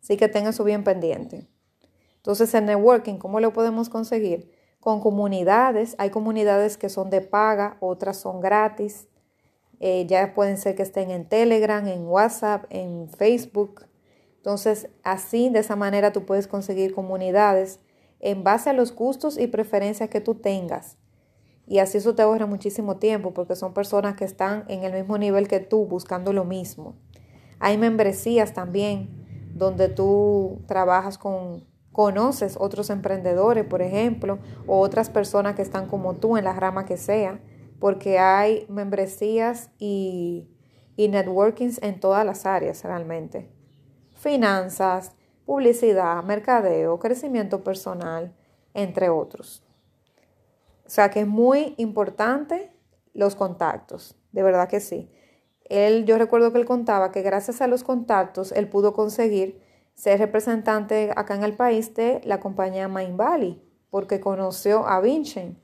[0.00, 1.48] Así que tengan eso bien pendiente.
[2.16, 4.52] Entonces, el networking, ¿cómo lo podemos conseguir?
[4.84, 5.96] Con comunidades.
[5.96, 9.08] Hay comunidades que son de paga, otras son gratis.
[9.80, 13.86] Eh, ya pueden ser que estén en Telegram, en WhatsApp, en Facebook.
[14.36, 17.80] Entonces, así, de esa manera, tú puedes conseguir comunidades
[18.20, 20.98] en base a los gustos y preferencias que tú tengas.
[21.66, 25.16] Y así eso te ahorra muchísimo tiempo porque son personas que están en el mismo
[25.16, 26.94] nivel que tú buscando lo mismo.
[27.58, 29.08] Hay membresías también
[29.54, 31.64] donde tú trabajas con
[31.94, 36.84] conoces otros emprendedores, por ejemplo, o otras personas que están como tú en la rama
[36.86, 37.38] que sea,
[37.78, 40.48] porque hay membresías y,
[40.96, 43.48] y networkings en todas las áreas realmente.
[44.12, 45.12] Finanzas,
[45.46, 48.34] publicidad, mercadeo, crecimiento personal,
[48.74, 49.62] entre otros.
[50.84, 52.72] O sea que es muy importante
[53.12, 55.12] los contactos, de verdad que sí.
[55.66, 59.62] Él, yo recuerdo que él contaba que gracias a los contactos él pudo conseguir
[59.94, 65.58] ser representante acá en el país de la compañía Mind Valley, porque conoció a Vincent.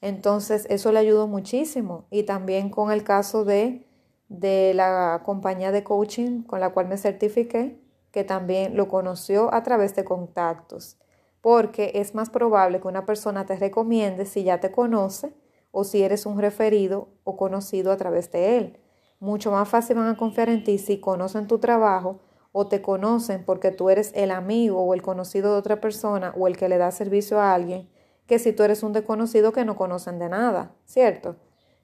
[0.00, 2.06] Entonces, eso le ayudó muchísimo.
[2.10, 3.86] Y también con el caso de,
[4.28, 9.62] de la compañía de coaching con la cual me certifiqué, que también lo conoció a
[9.62, 10.98] través de contactos.
[11.40, 15.34] Porque es más probable que una persona te recomiende si ya te conoce
[15.70, 18.78] o si eres un referido o conocido a través de él.
[19.20, 22.20] Mucho más fácil van a confiar en ti si conocen tu trabajo
[22.58, 26.48] o te conocen porque tú eres el amigo o el conocido de otra persona o
[26.48, 27.88] el que le da servicio a alguien,
[28.26, 31.36] que si tú eres un desconocido que no conocen de nada, ¿cierto?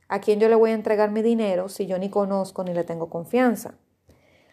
[0.08, 2.82] ¿A quién yo le voy a entregar mi dinero si yo ni conozco ni le
[2.82, 3.74] tengo confianza?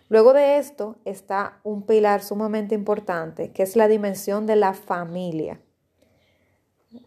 [0.09, 5.59] Luego de esto está un pilar sumamente importante, que es la dimensión de la familia.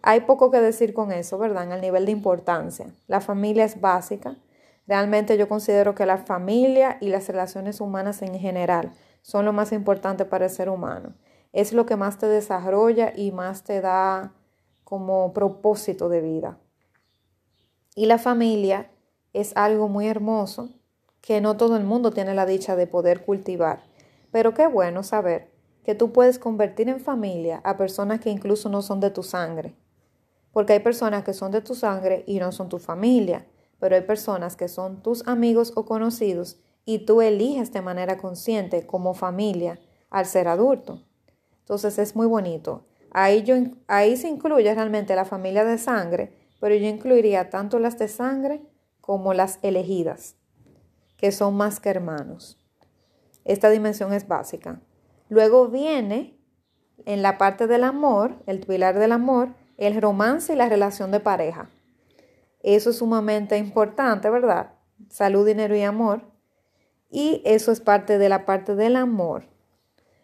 [0.02, 1.62] Hay poco que decir con eso, ¿verdad?
[1.62, 2.88] En el nivel de importancia.
[3.06, 4.38] La familia es básica
[4.86, 9.72] Realmente yo considero que la familia y las relaciones humanas en general son lo más
[9.72, 11.14] importante para el ser humano.
[11.52, 14.32] Es lo que más te desarrolla y más te da
[14.84, 16.58] como propósito de vida.
[17.94, 18.90] Y la familia
[19.32, 20.70] es algo muy hermoso
[21.20, 23.82] que no todo el mundo tiene la dicha de poder cultivar.
[24.30, 25.50] Pero qué bueno saber
[25.84, 29.74] que tú puedes convertir en familia a personas que incluso no son de tu sangre.
[30.52, 33.46] Porque hay personas que son de tu sangre y no son tu familia,
[33.78, 38.86] pero hay personas que son tus amigos o conocidos y tú eliges de manera consciente
[38.86, 39.78] como familia
[40.10, 41.02] al ser adulto.
[41.60, 42.84] Entonces es muy bonito.
[43.10, 43.56] Ahí, yo,
[43.86, 48.62] ahí se incluye realmente la familia de sangre, pero yo incluiría tanto las de sangre
[49.00, 50.36] como las elegidas,
[51.16, 52.58] que son más que hermanos.
[53.44, 54.80] Esta dimensión es básica.
[55.28, 56.38] Luego viene
[57.06, 61.20] en la parte del amor, el pilar del amor, el romance y la relación de
[61.20, 61.68] pareja.
[62.64, 64.72] Eso es sumamente importante, ¿verdad?
[65.10, 66.22] Salud, dinero y amor.
[67.10, 69.44] Y eso es parte de la parte del amor.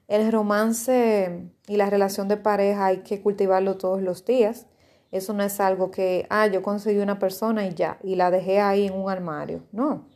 [0.09, 4.67] El romance y la relación de pareja hay que cultivarlo todos los días.
[5.13, 8.59] Eso no es algo que, ah, yo conseguí una persona y ya, y la dejé
[8.59, 9.67] ahí en un armario.
[9.71, 10.09] No,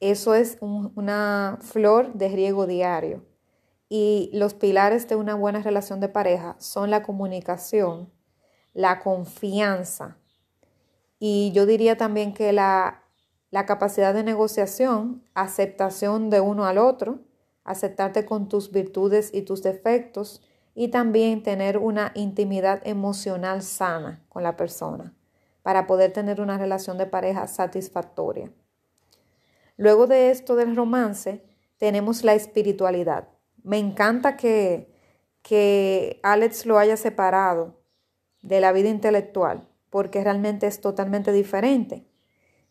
[0.00, 3.24] eso es una flor de riego diario.
[3.88, 8.12] Y los pilares de una buena relación de pareja son la comunicación,
[8.74, 10.18] la confianza
[11.18, 13.04] y yo diría también que la,
[13.50, 17.20] la capacidad de negociación, aceptación de uno al otro,
[17.64, 20.42] aceptarte con tus virtudes y tus defectos
[20.74, 25.14] y también tener una intimidad emocional sana con la persona
[25.62, 28.52] para poder tener una relación de pareja satisfactoria.
[29.76, 31.42] Luego de esto del romance,
[31.78, 33.28] tenemos la espiritualidad.
[33.62, 34.92] Me encanta que,
[35.42, 37.80] que Alex lo haya separado
[38.42, 42.04] de la vida intelectual, porque realmente es totalmente diferente.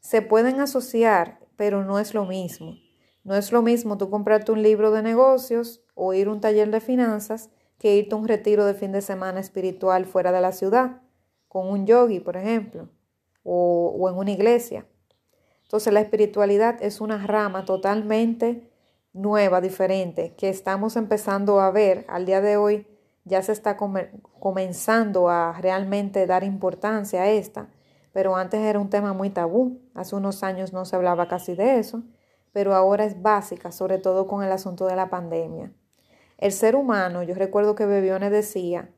[0.01, 2.75] Se pueden asociar, pero no es lo mismo.
[3.23, 6.69] No es lo mismo tú comprarte un libro de negocios o ir a un taller
[6.69, 7.49] de finanzas
[7.79, 11.01] que irte a un retiro de fin de semana espiritual fuera de la ciudad,
[11.47, 12.89] con un yogi, por ejemplo,
[13.41, 14.85] o, o en una iglesia.
[15.61, 18.69] Entonces la espiritualidad es una rama totalmente
[19.13, 22.85] nueva, diferente, que estamos empezando a ver al día de hoy
[23.25, 27.69] ya se está comenzando a realmente dar importancia a esta,
[28.11, 31.79] pero antes era un tema muy tabú, hace unos años no se hablaba casi de
[31.79, 32.03] eso,
[32.51, 35.71] pero ahora es básica, sobre todo con el asunto de la pandemia.
[36.37, 38.89] El ser humano, yo recuerdo que Bebione decía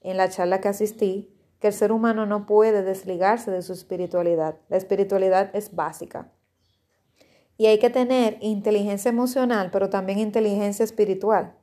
[0.00, 1.30] en la charla que asistí,
[1.60, 4.56] que el ser humano no puede desligarse de su espiritualidad.
[4.68, 6.30] La espiritualidad es básica.
[7.56, 11.56] Y hay que tener inteligencia emocional, pero también inteligencia espiritual.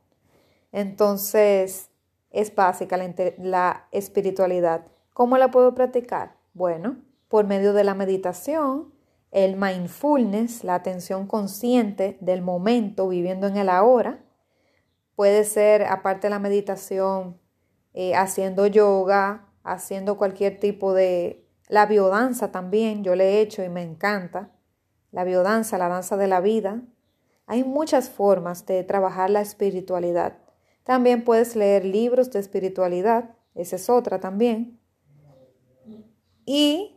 [0.72, 1.91] Entonces,
[2.32, 2.96] es básica
[3.38, 4.86] la, espiritualidad.
[5.12, 6.36] ¿Cómo la puedo practicar?
[6.54, 6.96] Bueno,
[7.28, 8.92] por medio de la meditación,
[9.30, 14.24] el mindfulness, la atención consciente del momento, viviendo en el ahora.
[15.14, 17.38] Puede ser, aparte de la meditación,
[17.92, 21.38] eh, haciendo yoga, haciendo cualquier tipo de...
[21.68, 24.50] La biodanza también, yo le he hecho y me encanta.
[25.10, 26.82] La biodanza, la danza de la vida.
[27.46, 30.41] Hay muchas formas de trabajar la espiritualidad.
[30.84, 34.80] También puedes leer libros de espiritualidad, esa es otra también.
[36.44, 36.96] Y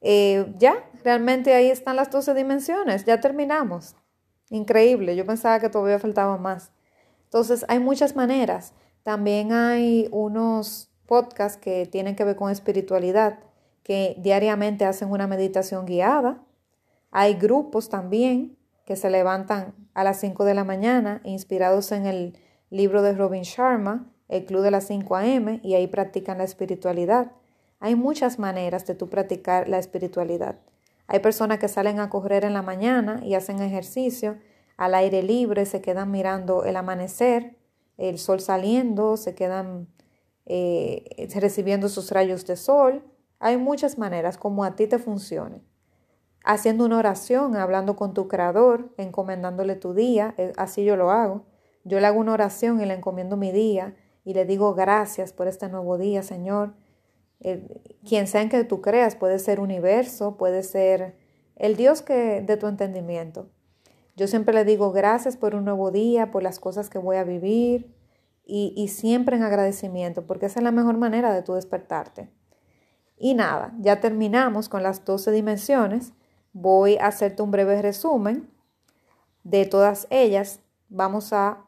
[0.00, 3.96] eh, ya, realmente ahí están las 12 dimensiones, ya terminamos.
[4.50, 6.72] Increíble, yo pensaba que todavía faltaba más.
[7.24, 8.74] Entonces, hay muchas maneras.
[9.02, 13.38] También hay unos podcasts que tienen que ver con espiritualidad,
[13.82, 16.42] que diariamente hacen una meditación guiada.
[17.10, 22.38] Hay grupos también que se levantan a las 5 de la mañana, inspirados en el
[22.70, 27.32] libro de Robin Sharma, el Club de las 5 AM, y ahí practican la espiritualidad.
[27.80, 30.60] Hay muchas maneras de tú practicar la espiritualidad.
[31.06, 34.38] Hay personas que salen a correr en la mañana y hacen ejercicio
[34.76, 37.56] al aire libre, se quedan mirando el amanecer,
[37.98, 39.88] el sol saliendo, se quedan
[40.46, 43.04] eh, recibiendo sus rayos de sol.
[43.40, 45.62] Hay muchas maneras como a ti te funcione.
[46.44, 51.44] Haciendo una oración, hablando con tu creador, encomendándole tu día, eh, así yo lo hago.
[51.84, 55.48] Yo le hago una oración y le encomiendo mi día y le digo gracias por
[55.48, 56.74] este nuevo día, Señor.
[57.40, 57.66] Eh,
[58.06, 61.16] quien sea en que tú creas, puede ser universo, puede ser
[61.56, 63.48] el Dios que de tu entendimiento.
[64.16, 67.24] Yo siempre le digo gracias por un nuevo día, por las cosas que voy a
[67.24, 67.94] vivir
[68.44, 72.28] y, y siempre en agradecimiento, porque esa es la mejor manera de tu despertarte.
[73.16, 76.12] Y nada, ya terminamos con las 12 dimensiones.
[76.52, 78.50] Voy a hacerte un breve resumen
[79.44, 80.60] de todas ellas.
[80.88, 81.66] Vamos a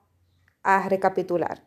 [0.62, 1.64] a recapitular.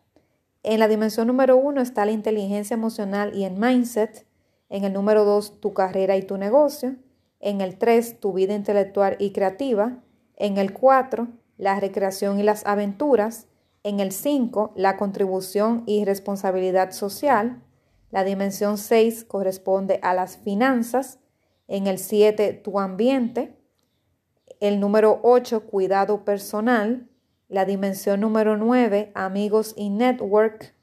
[0.64, 4.26] En la dimensión número uno está la inteligencia emocional y el mindset.
[4.70, 6.96] En el número dos, tu carrera y tu negocio.
[7.40, 10.02] En el tres, tu vida intelectual y creativa.
[10.36, 11.28] En el cuatro,
[11.58, 13.48] la recreación y las aventuras.
[13.84, 17.62] En el cinco, la contribución y responsabilidad social.
[18.10, 21.20] La dimensión seis corresponde a las finanzas.
[21.68, 23.56] En el siete, tu ambiente.
[24.60, 27.08] El número 8, cuidado personal.
[27.48, 30.74] La dimensión número 9, amigos y network.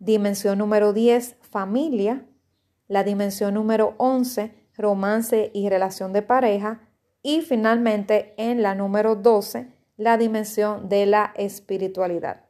[0.00, 2.26] Dimensión número 10, familia.
[2.88, 6.80] La dimensión número 11, romance y relación de pareja.
[7.22, 12.46] Y finalmente en la número 12, la dimensión de la espiritualidad.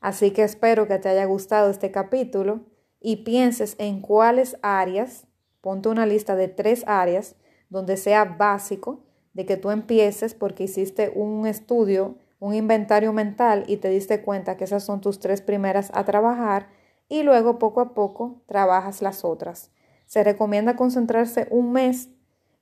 [0.00, 2.60] Así que espero que te haya gustado este capítulo
[2.98, 5.26] y pienses en cuáles áreas,
[5.60, 7.36] ponte una lista de tres áreas
[7.68, 13.78] donde sea básico de que tú empieces porque hiciste un estudio, un inventario mental y
[13.78, 16.68] te diste cuenta que esas son tus tres primeras a trabajar
[17.08, 19.70] y luego poco a poco trabajas las otras.
[20.06, 22.10] Se recomienda concentrarse un mes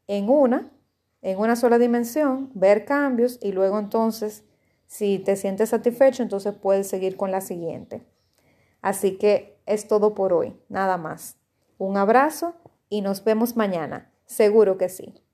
[0.06, 0.72] en una,
[1.22, 4.44] en una sola dimensión, ver cambios y luego entonces,
[4.86, 8.06] si te sientes satisfecho, entonces puedes seguir con la siguiente.
[8.82, 11.38] Así que es todo por hoy, nada más.
[11.78, 12.54] Un abrazo
[12.88, 14.12] y nos vemos mañana.
[14.26, 15.25] Seguro que sí.